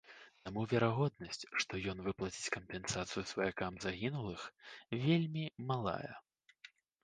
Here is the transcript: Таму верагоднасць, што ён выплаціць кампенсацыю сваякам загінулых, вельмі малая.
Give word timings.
Таму 0.45 0.61
верагоднасць, 0.71 1.47
што 1.63 1.73
ён 1.93 1.97
выплаціць 2.07 2.53
кампенсацыю 2.57 3.23
сваякам 3.35 3.73
загінулых, 3.87 4.41
вельмі 5.07 5.45
малая. 5.73 6.11